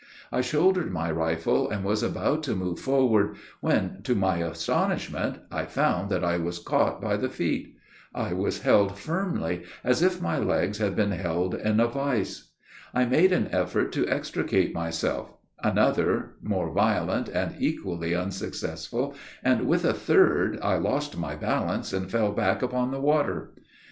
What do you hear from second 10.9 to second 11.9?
been held in a